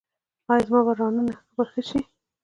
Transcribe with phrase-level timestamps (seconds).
[0.51, 1.99] ایا زما رانونه به ښه شي؟